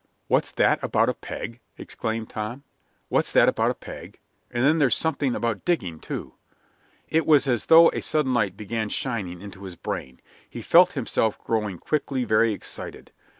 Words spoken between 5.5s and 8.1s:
digging, too!" It was as though a